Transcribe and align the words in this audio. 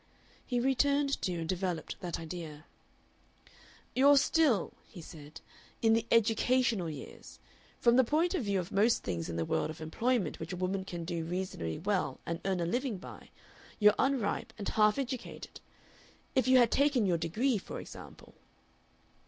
He 0.43 0.59
returned 0.59 1.21
to 1.21 1.35
and 1.35 1.47
developed 1.47 1.99
that 2.01 2.19
idea. 2.19 2.65
"You're 3.95 4.17
still," 4.17 4.73
he 4.87 4.99
said, 4.99 5.41
"in 5.83 5.93
the 5.93 6.07
educational 6.09 6.89
years. 6.89 7.37
From 7.79 7.97
the 7.97 8.03
point 8.03 8.33
of 8.33 8.43
view 8.43 8.59
of 8.59 8.71
most 8.71 9.03
things 9.03 9.29
in 9.29 9.35
the 9.35 9.45
world 9.45 9.69
of 9.69 9.79
employment 9.79 10.39
which 10.39 10.53
a 10.53 10.57
woman 10.57 10.85
can 10.85 11.05
do 11.05 11.23
reasonably 11.23 11.77
well 11.77 12.19
and 12.25 12.41
earn 12.45 12.59
a 12.59 12.65
living 12.65 12.97
by, 12.97 13.29
you're 13.77 13.93
unripe 13.99 14.53
and 14.57 14.69
half 14.69 14.97
educated. 14.97 15.59
If 16.33 16.47
you 16.47 16.57
had 16.57 16.71
taken 16.71 17.05
your 17.05 17.19
degree, 17.19 17.59
for 17.59 17.79
example." 17.79 18.33